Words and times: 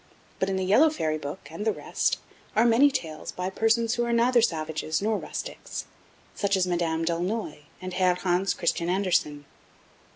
But, 0.39 0.49
in 0.49 0.55
the 0.55 0.65
Yellow 0.65 0.89
Fairy 0.89 1.19
Book, 1.19 1.47
and 1.51 1.63
the 1.63 1.71
rest, 1.71 2.17
are 2.55 2.65
many 2.65 2.89
tales 2.89 3.31
by 3.31 3.51
persons 3.51 3.93
who 3.93 4.03
are 4.03 4.11
neither 4.11 4.41
savages 4.41 4.99
nor 4.99 5.19
rustics, 5.19 5.85
such 6.33 6.57
as 6.57 6.65
Madame 6.65 7.05
D'Aulnoy 7.05 7.65
and 7.79 7.93
Herr 7.93 8.15
Hans 8.15 8.55
Christian 8.55 8.89
Andersen. 8.89 9.45